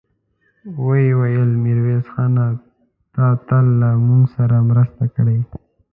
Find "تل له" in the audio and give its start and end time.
3.47-3.89